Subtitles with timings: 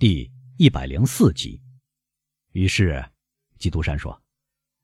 [0.00, 1.60] 第一百零四集。
[2.52, 3.04] 于是，
[3.58, 4.18] 基督山说：“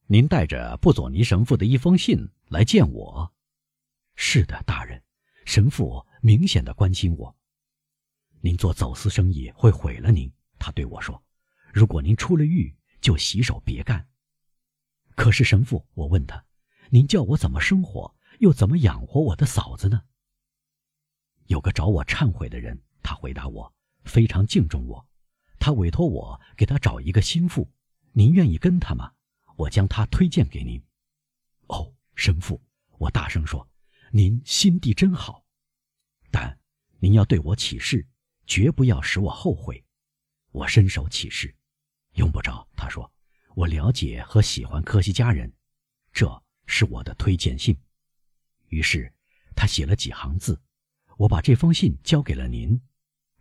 [0.08, 3.32] 您带着布佐尼神父的一封信来见我。
[4.14, 5.02] ”“是的，大人。”
[5.46, 7.34] 神父明显的关心我。
[8.44, 11.24] “您做走私生意会毁了您。”他对我说。
[11.72, 14.06] “如果您出了狱，就洗手别干。
[15.16, 16.44] ”“可是神父，我问他，
[16.90, 20.02] 您叫我怎么生活，又怎么养活我的嫂子呢？”
[21.48, 23.75] 有个找我忏悔的人，他回答我。
[24.06, 25.06] 非常敬重我，
[25.58, 27.70] 他委托我给他找一个心腹，
[28.12, 29.12] 您愿意跟他吗？
[29.56, 30.82] 我将他推荐给您。
[31.66, 32.62] 哦，神父，
[32.98, 33.68] 我大声说，
[34.12, 35.44] 您心地真好，
[36.30, 36.58] 但
[36.98, 38.06] 您要对我起誓，
[38.46, 39.84] 绝不要使我后悔。
[40.52, 41.54] 我伸手起誓，
[42.14, 42.66] 用不着。
[42.76, 43.12] 他说，
[43.54, 45.52] 我了解和喜欢科西嘉人，
[46.12, 47.76] 这是我的推荐信。
[48.68, 49.12] 于是
[49.54, 50.60] 他写了几行字，
[51.16, 52.80] 我把这封信交给了您。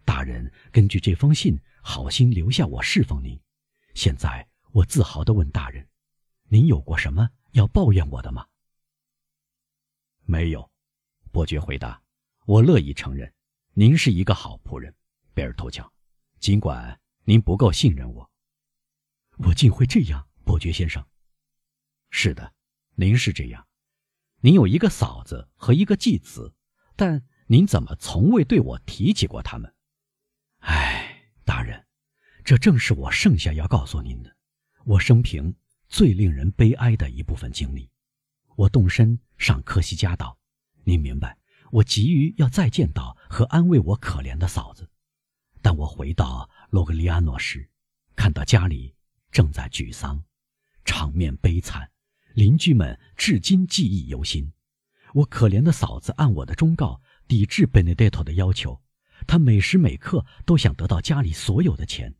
[0.06, 3.38] 大人根据这封信，好心留下我侍奉您。
[3.96, 5.86] 现在我自豪地问大人
[6.48, 8.46] ：“您有过什么要抱怨我的吗？”
[10.24, 10.72] 没有，
[11.32, 12.02] 伯爵回答。
[12.46, 13.34] 我乐意承认，
[13.74, 14.94] 您是一个好仆人，
[15.34, 15.92] 贝尔托乔。
[16.40, 18.30] 尽管您不够信任我，
[19.38, 21.06] 我竟会这样，伯爵先生。
[22.12, 22.54] 是的，
[22.94, 23.68] 您是这样。
[24.42, 26.54] 您有一个嫂子和一个继子，
[26.96, 29.75] 但您怎么从未对我提起过他们？
[32.46, 34.32] 这正是我剩下要告诉您的，
[34.84, 35.56] 我生平
[35.90, 37.90] 最令人悲哀的一部分经历。
[38.56, 40.38] 我动身上科西嘉岛，
[40.84, 41.36] 您明白，
[41.72, 44.88] 我急于要再见到和安慰我可怜的嫂子。
[45.64, 47.68] 但我回到罗格利亚诺时，
[48.16, 48.94] 看到家里
[49.32, 50.24] 正在沮丧，
[50.86, 51.90] 场面悲惨，
[52.36, 54.54] 邻居们至今记忆犹新。
[55.16, 58.80] 我可怜的嫂子按我的忠告，抵制贝内戴托的要求。
[59.26, 62.14] 他每时每刻都想得到家里所有的钱。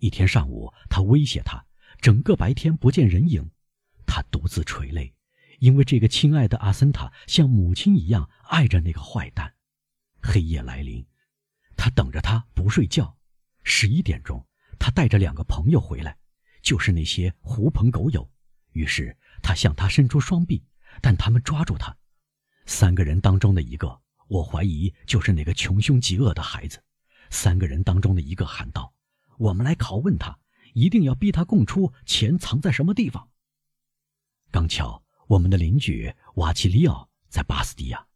[0.00, 1.64] 一天上午，他威胁他，
[2.00, 3.50] 整个白天不见人影。
[4.06, 5.14] 他独自垂泪，
[5.58, 9.54] 因为这个亲爱的阿森塔像母亲一样爱着那个坏蛋。
[10.22, 11.06] 黑夜来临，
[11.76, 13.16] 他等着他不睡觉。
[13.62, 14.44] 十一点钟，
[14.78, 16.16] 他带着两个朋友回来，
[16.62, 18.28] 就是那些狐朋狗友。
[18.72, 20.64] 于是他向他伸出双臂，
[21.00, 21.96] 但他们抓住他。
[22.66, 24.00] 三个人当中的一个。
[24.28, 26.84] 我怀疑就是那个穷凶极恶的孩子。
[27.30, 28.92] 三个人当中的一个喊道
[29.38, 30.38] ：“我们来拷问他，
[30.74, 33.30] 一定要逼他供出钱藏在什么地方。”
[34.52, 38.06] 刚巧我们的邻居瓦奇里奥在巴斯蒂亚，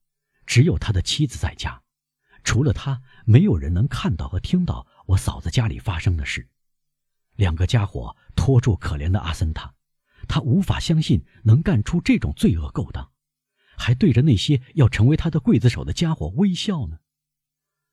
[0.46, 1.82] 只有他的妻子在家，
[2.44, 6.48] 除了他，没有人能看到和听到我嫂子家里发生的事。
[7.36, 9.74] 两个家伙拖住可怜的阿森塔，
[10.28, 13.10] 他无法相信能干出这种罪恶勾当。
[13.74, 16.98] 还对着那些要成为他的刽子手的家伙微笑呢。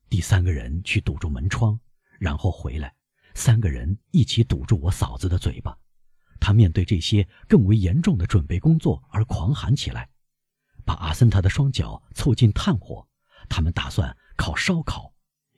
[0.09, 1.79] 第三个人去堵住门窗，
[2.19, 2.93] 然后回来，
[3.39, 5.73] 三个人一起堵住我嫂子的嘴巴。
[6.41, 10.09] 他面对这些更为严重的准备工作而狂喊起来，
[10.85, 13.07] 把阿森塔的双脚凑近炭火。
[13.47, 15.13] 他们打算烤烧烤，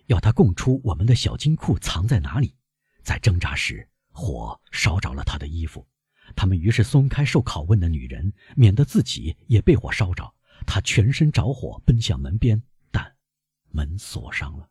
[0.06, 2.56] 要他供出我们的小金库藏在哪里。
[3.02, 5.88] 在挣扎时，火烧着了他的衣服。
[6.36, 10.32] 他们于是松开受拷问的女人，免得自己也被火烧着。
[10.68, 12.62] 他全身着火，奔向门边，
[12.92, 13.16] 但
[13.72, 14.70] 门锁上了。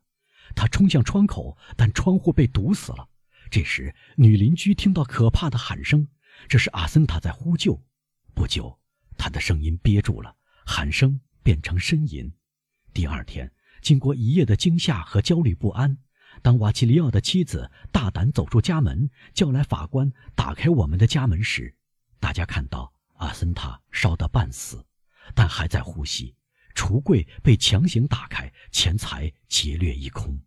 [0.55, 3.09] 他冲向窗口，但窗户被堵死了。
[3.51, 6.07] 这时，女邻居听到可怕的喊声，
[6.49, 7.83] 这是阿森塔在呼救。
[8.35, 8.79] 不久，
[9.17, 12.33] 他的声音憋住了，喊声变成呻吟。
[12.93, 13.53] 第二天，
[13.83, 15.99] 经过一夜的惊吓和焦虑不安。
[16.43, 21.75] 当瓦奇里奥的妻子大胆走出家门，叫来法官打开我们的家门时，
[22.21, 24.85] 大家看到阿森塔烧得半死，
[25.35, 26.37] 但还在呼吸。
[26.81, 30.41] 橱柜被强行打开，钱财劫掠一空。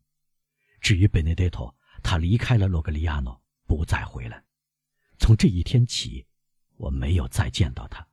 [0.82, 4.44] 至于贝内德托，他离开了洛格利亚诺，不再回来。
[5.20, 6.26] 从这一天起，
[6.78, 8.08] 我没有再见到他，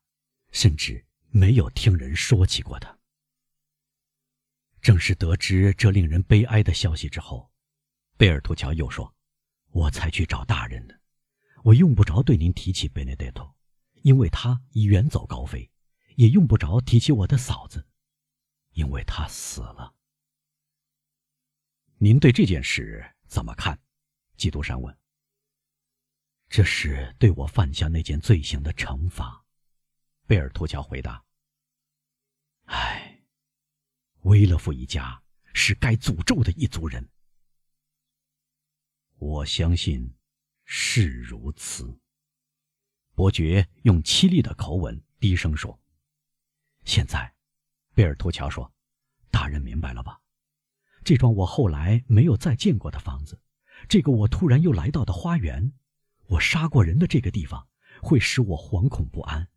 [0.52, 2.94] 甚至没有听人说起过他。
[4.82, 7.50] 正是得知这令人悲哀的消息之后。
[8.18, 9.14] 贝尔图乔又说
[9.72, 11.00] ：“我才去找大人的，
[11.64, 13.56] 我用不着对您提起贝内德托，
[14.02, 15.70] 因为他已远走高飞；
[16.16, 17.86] 也用不着提起我的嫂子，
[18.80, 19.94] 因为他死了。
[21.98, 23.78] 您对这件事怎么看？”
[24.38, 24.98] 基督山问。
[26.48, 29.44] “这是对我犯下那件罪行的惩罚。”
[30.26, 31.22] 贝尔托乔回答。
[32.64, 33.22] “唉，
[34.22, 35.22] 威勒夫一家
[35.52, 37.06] 是该诅咒的一族人。”
[39.20, 40.16] 我相信
[40.64, 42.00] 是如此。
[43.14, 45.78] 伯爵用凄厉的口吻低声说
[46.86, 47.34] ：“现在，
[47.94, 48.72] 贝尔图乔说，
[49.30, 50.20] 大人明白了吧？
[51.02, 53.40] 这幢我后来没有再见过的房子，
[53.88, 55.72] 这个我突然又来到的花园，
[56.26, 57.66] 我杀过人的这个地方，
[58.02, 59.48] 会使我惶恐不安。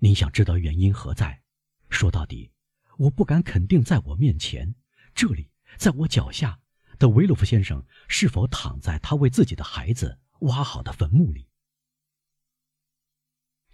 [0.00, 1.42] 您想知道原因何在？
[1.88, 2.50] 说到底，
[2.98, 4.74] 我不敢肯定，在我面前，
[5.14, 6.60] 这里，在我脚下
[6.98, 11.48] 的维鲁夫先生是否躺在他为自己的孩子挖好的坟墓里。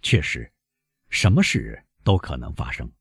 [0.01, 0.53] 确实，
[1.09, 2.91] 什么事都可能发生。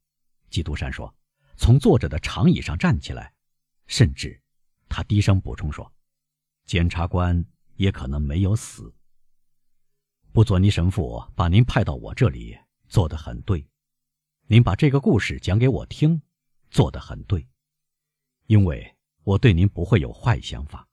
[0.50, 1.14] 基督山说
[1.56, 3.32] ：“从坐着的长椅上站起来，
[3.86, 4.40] 甚至，
[4.88, 5.92] 他低声补充说，
[6.66, 7.44] 检察官
[7.76, 8.94] 也可能没有死。”
[10.32, 12.56] 布佐尼神父把您派到我这里，
[12.88, 13.66] 做得很对。
[14.46, 16.22] 您把这个故事讲给我听，
[16.70, 17.46] 做得很对，
[18.46, 20.88] 因为我对您不会有坏想法。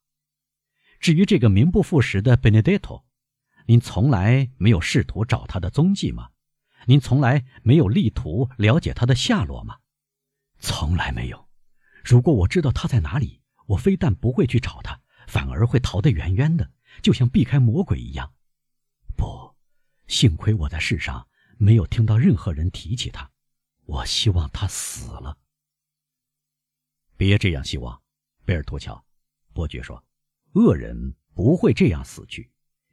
[1.00, 3.04] 至于这个名不副实的 Benedetto，
[3.68, 6.32] 您从来没有试图找他的踪迹吗？
[6.86, 9.78] 您从来没有力图了解他的下落吗？
[10.60, 11.50] 从来没有。
[12.04, 16.72] 如果我知道他在哪里，我非但不会去找他，反而会逃得远远的，
[17.02, 18.34] 就像避开魔鬼一样。
[19.18, 19.56] 不，
[20.08, 21.28] 幸亏我在世上
[21.58, 23.32] 没有听到任何人提起他。
[23.86, 25.38] 我希望他死了。
[27.18, 28.02] 别这样希望，
[28.46, 29.04] 贝尔图乔。
[29.54, 30.04] 伯爵说
[30.54, 32.52] ：“恶人不会这样死去，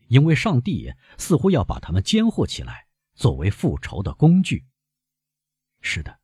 [0.09, 4.65] 因为上帝似乎要把他们监护起来。”作为复仇的工具。
[5.81, 6.21] 是的，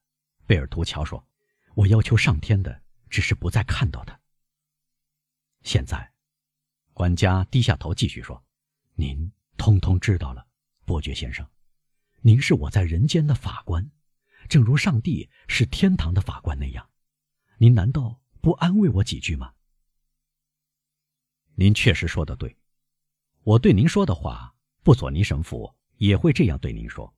[0.47, 1.27] 贝尔图乔说
[1.75, 4.19] ：“我要求上天的只是不再看到他。”
[5.63, 6.13] 现在，
[6.93, 8.43] 管家低下头继续说
[8.95, 10.47] ：“您通通知道了，
[10.85, 11.49] 伯爵先生，
[12.21, 13.91] 您是我在人间的法官，
[14.49, 16.89] 正如上帝是天堂的法官那样。
[17.59, 19.55] 您难道不安慰我几句吗？”
[21.57, 22.57] 您确实说的对，
[23.43, 25.75] 我对您说的话，布佐尼神父。
[25.99, 27.15] 也会这样对您说：“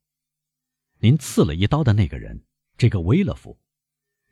[0.98, 2.42] 您刺了一刀的那个人，
[2.76, 3.58] 这个威勒夫，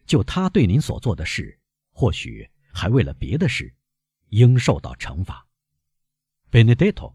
[0.06, 1.58] 就他对您所做的事，
[1.92, 3.74] 或许还为了别的事，
[4.30, 5.46] 应受到惩罚。
[6.50, 7.14] Benedetto，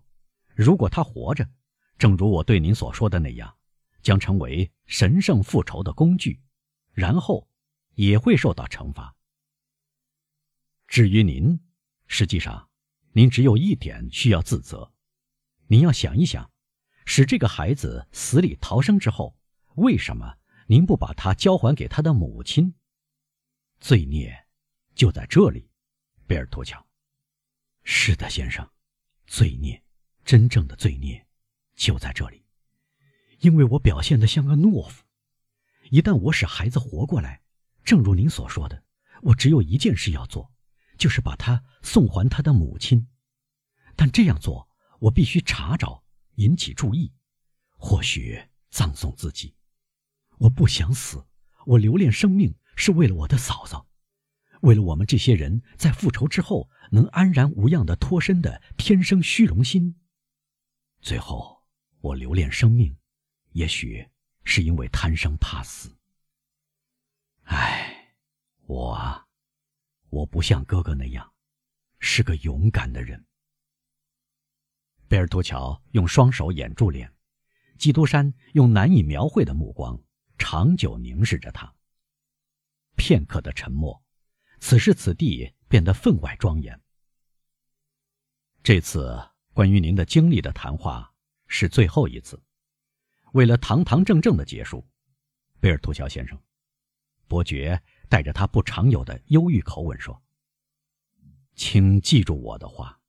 [0.55, 1.49] 如果他活着，
[1.97, 3.57] 正如我对您所说的那样，
[4.03, 6.39] 将成为神圣复仇的工具，
[6.91, 7.49] 然后
[7.95, 9.15] 也会受到惩罚。
[10.87, 11.59] 至于您，
[12.05, 12.69] 实际上，
[13.13, 14.93] 您只有一点需要自责，
[15.65, 16.47] 您要想一想。”
[17.05, 19.37] 使这个孩子死里逃生之后，
[19.75, 22.73] 为什么您不把他交还给他的母亲？
[23.79, 24.45] 罪孽
[24.95, 25.69] 就在这里，
[26.25, 26.85] 贝尔托乔。
[27.83, 28.69] 是的，先生，
[29.27, 29.83] 罪孽，
[30.23, 31.25] 真正的罪孽
[31.75, 32.45] 就在这里，
[33.39, 35.03] 因为我表现得像个懦夫。
[35.89, 37.41] 一旦我使孩子活过来，
[37.83, 38.83] 正如您所说的，
[39.21, 40.51] 我只有一件事要做，
[40.97, 43.09] 就是把他送还他的母亲。
[43.95, 44.69] 但这样做，
[44.99, 46.02] 我必须查找。
[46.35, 47.13] 引起注意，
[47.77, 49.55] 或许葬送自己。
[50.37, 51.25] 我不想死，
[51.65, 53.87] 我留恋生命是为了我的嫂嫂，
[54.61, 59.95] 为了我们这些人在复仇之后能安然无恙的脱身的天生虚荣心。
[61.01, 61.63] 最后，
[61.99, 62.97] 我留恋生命，
[63.51, 64.09] 也许
[64.43, 65.97] 是因为贪生怕死。
[67.43, 68.15] 唉，
[68.65, 69.27] 我，
[70.09, 71.33] 我不像哥哥那样，
[71.99, 73.25] 是个勇敢的人。
[75.13, 77.13] 贝尔图乔用双手掩住脸，
[77.77, 80.01] 基督山用难以描绘的目光
[80.39, 81.71] 长久凝视着他。
[82.95, 84.03] 片刻的沉默，
[84.59, 86.81] 此时此地变得分外庄严。
[88.63, 89.23] 这次
[89.53, 91.13] 关于您的经历的谈话
[91.45, 92.41] 是最后一次，
[93.33, 94.83] 为了堂堂正正的结束，
[95.59, 96.41] 贝尔图乔先生，
[97.27, 97.79] 伯爵
[98.09, 100.19] 带着他不常有的忧郁口吻说
[101.53, 102.99] ：“请记住我的话。”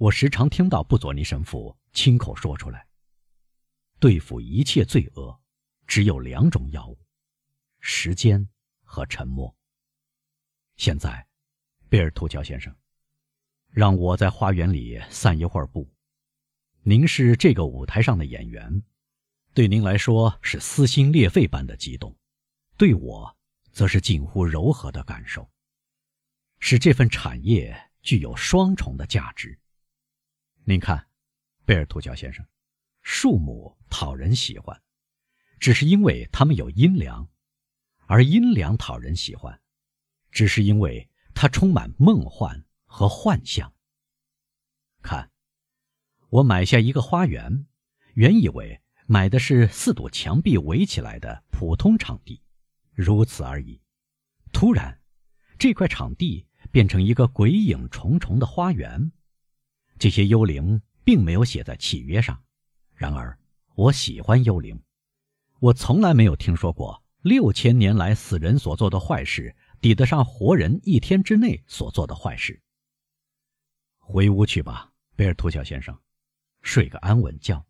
[0.00, 2.86] 我时常听到布佐尼神父亲口说出来
[4.00, 5.38] ：“对付一切罪恶，
[5.86, 6.98] 只有两种药物，
[7.80, 8.48] 时间
[8.82, 9.54] 和沉默。”
[10.76, 11.26] 现在，
[11.90, 12.74] 贝尔图乔先生，
[13.68, 15.86] 让我在花园里散一会儿步。
[16.80, 18.82] 您是这个舞台上的演员，
[19.52, 22.16] 对您来说是撕心裂肺般的激动，
[22.78, 23.36] 对我，
[23.70, 25.50] 则是近乎柔和的感受，
[26.58, 29.59] 使这份产业具有双重的价值。
[30.64, 31.08] 您看，
[31.64, 32.46] 贝尔图乔先生，
[33.00, 34.80] 树木讨人喜欢，
[35.58, 37.26] 只是因为它们有阴凉；
[38.06, 39.60] 而阴凉讨人喜欢，
[40.30, 43.72] 只是因为它充满梦幻和幻象。
[45.02, 45.30] 看，
[46.28, 47.66] 我买下一个花园，
[48.12, 52.42] 原以为买的是四堵墙壁围起来的普通场地，
[52.92, 53.80] 如此而已。
[54.52, 55.00] 突然，
[55.58, 59.10] 这块场地变成一个鬼影重重的花园。
[60.00, 62.42] 这些幽灵并没有写在契约上，
[62.94, 63.38] 然而
[63.74, 64.82] 我喜欢幽灵。
[65.58, 72.58] 我从来没有听说过六千年来死人所做的坏事抵得上活人一天之内所做的坏事。
[73.98, 75.94] 回屋去吧，贝尔图乔先生，
[76.62, 77.62] 睡个安稳觉。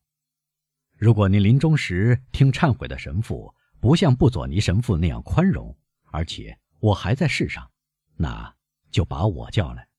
[0.97, 5.77] 如果您临终时听忏悔的神父不像布佐尼神父那样宽容，
[6.13, 7.69] 而且我还在世上，
[8.15, 8.55] 那
[8.93, 9.90] 就把我叫来。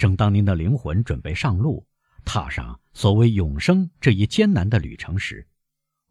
[0.00, 1.86] 正当您的灵魂准备上路，
[2.24, 5.46] 踏上所谓永生这一艰难的旅程时，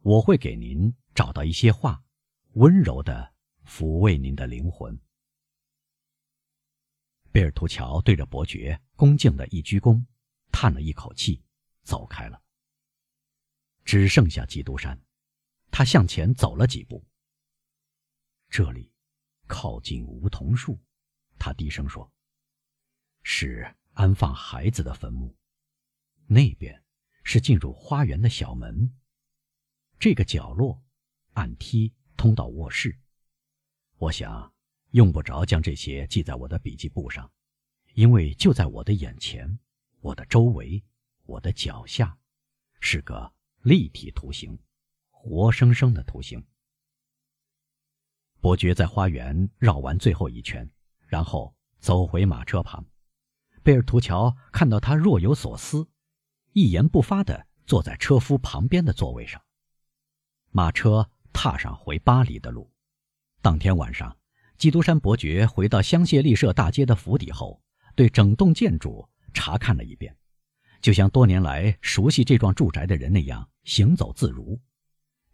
[0.02, 2.04] 我会给您找到一些话，
[2.52, 3.34] 温柔地
[3.66, 4.96] 抚慰您的灵魂。
[7.32, 10.06] 贝尔图乔对着伯爵恭敬的一鞠躬，
[10.52, 11.42] 叹了一口气，
[11.82, 12.40] 走开了。
[13.86, 15.02] 只剩下基督山，
[15.72, 17.04] 他向前走了几步。
[18.50, 18.94] 这里
[19.48, 20.80] 靠近梧桐树，
[21.40, 22.08] 他低声说
[23.24, 25.36] ：“是安放孩子的坟墓。
[26.26, 26.82] 那边
[27.26, 28.98] 是进入花园的小门。
[30.00, 30.82] 这个角落，
[31.34, 32.98] 暗梯通到卧室。
[33.98, 34.54] 我想
[34.92, 37.30] 用不着将这些记在我的笔记簿上，
[37.94, 39.60] 因为就在我的眼前，
[40.00, 40.82] 我的周围，
[41.26, 42.18] 我的脚下，
[42.80, 44.58] 是个。”立体图形，
[45.10, 46.42] 活生生的图形。
[48.40, 50.72] 伯爵在花园绕完最后一圈，
[51.06, 52.86] 然后走回马车旁。
[53.64, 55.88] 贝尔图乔看到他若有所思，
[56.54, 59.42] 一言不发地坐在车夫旁边的座位上。
[60.52, 62.72] 马车踏上回巴黎的路。
[63.42, 64.18] 当天晚上，
[64.58, 67.62] 基督山伯爵回到香榭丽舍大街的府邸后，
[67.96, 70.16] 对整栋建筑查看了一遍。
[70.82, 74.60] 就像多年来熟悉这幢住宅的人那样行走自如，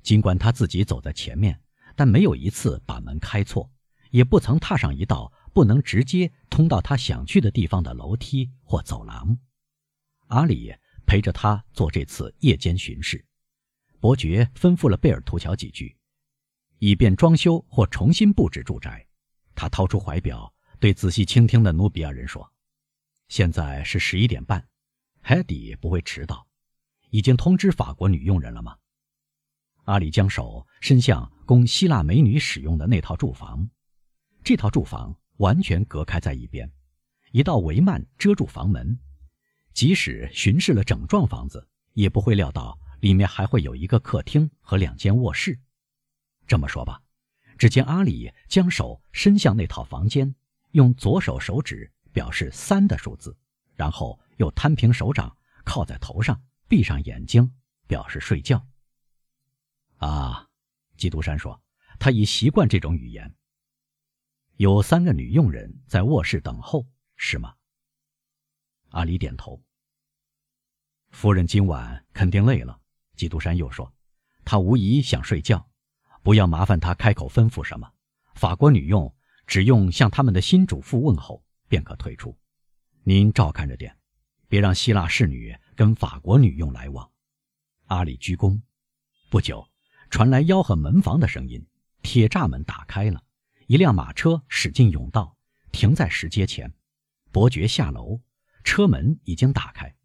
[0.01, 1.59] 尽管他自己走在前面，
[1.95, 3.71] 但没有一次把门开错，
[4.11, 9.37] 也不曾踏上一道不能直接通到他想去的地方的楼梯或走廊。
[10.27, 13.25] 阿里陪着他做这次夜间巡视，
[14.01, 15.95] 伯爵吩咐了贝尔图乔几句，
[16.79, 19.07] 以便装修或重新布置住宅。
[19.55, 22.51] 他掏出怀表，对仔细倾听的努比亚人说
[23.29, 24.67] ：“现在是十一点半。”
[25.23, 26.45] 海迪不会迟到，
[27.11, 28.75] 已经通知法国女佣人了吗？
[29.85, 33.69] 阿里将手伸向供希腊美女使用的那套住房，
[34.43, 36.71] 这套住房完全隔开在一边，
[37.31, 38.99] 一道帷幔遮住房门。
[39.73, 45.59] 即使巡视了整幢房子，也不会料到里面还会有一个客厅和两间卧室。
[46.47, 47.01] 这么说吧，
[47.57, 50.33] 只见阿里将手伸向那套房间，
[50.71, 53.35] 用左手手指表示三的数字，
[53.75, 54.19] 然后。
[54.37, 57.49] 又摊平手掌，靠在头上，闭上眼睛，
[57.87, 58.67] 表示睡觉。
[59.95, 60.49] 啊，
[60.97, 61.63] 基督山说，
[61.97, 63.33] 他已习惯这种语言。
[64.57, 67.53] 有三个女佣人在卧室等候，是吗？
[68.91, 69.61] 阿里点头。
[71.09, 72.79] 夫人今晚肯定累了。
[73.17, 73.93] 基督山又说，
[74.45, 75.69] 她无疑想睡觉，
[76.23, 77.91] 不要麻烦她开口吩咐什么。
[78.35, 79.13] 法国女佣
[79.45, 82.37] 只用向他们的新主妇问候，便可退出。
[83.03, 83.97] 您照看着点。
[84.47, 87.11] 别让希腊侍女跟法国女佣来往。
[87.87, 88.61] 阿里鞠躬。
[89.29, 89.67] 不久，
[90.09, 91.65] 传来吆喝门房的声音，
[92.03, 93.21] 铁栅门打开了，
[93.67, 95.35] 一辆马车驶进甬道，
[95.71, 96.71] 停在石阶前。
[97.31, 98.21] 伯爵下楼，
[98.63, 99.95] 车门已经打开，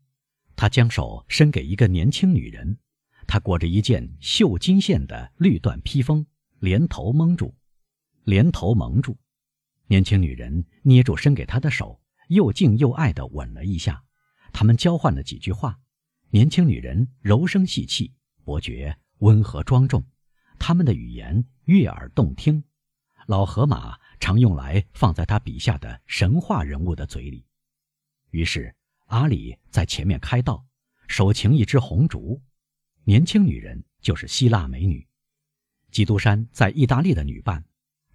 [0.56, 2.78] 他将手伸给一个年轻女人，
[3.26, 6.26] 她裹着一件绣金线的绿缎披风，
[6.58, 7.54] 连头蒙住，
[8.24, 9.18] 连头蒙住。
[9.88, 14.02] 年轻女人捏住伸给她的手，又敬又爱地吻了一下。
[14.54, 15.78] 他们交换了几句话，
[16.30, 20.02] 年轻女人柔声细气，伯爵温和庄重，
[20.58, 22.64] 他们的语言悦耳动听。
[23.30, 27.46] 老河马常用来放在他笔下的神话人物的嘴里。
[28.30, 28.74] 于是
[29.06, 30.66] 阿里在前面开道，
[31.06, 32.42] 手擎一支红烛。
[33.04, 35.06] 年轻女人就是希腊美女，
[35.92, 37.64] 基督山在意大利的女伴。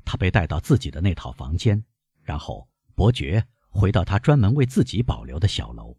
[0.03, 1.81] 她被带到自己的那套房间，
[2.21, 5.97] 然后伯爵回到他专门为自己保留的小楼。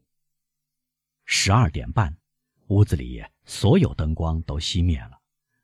[1.25, 2.15] 十二点半，
[2.67, 5.19] 屋子里所有灯光都熄灭了，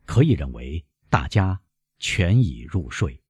[0.06, 1.60] 可以认为大家
[1.98, 3.21] 全已入睡。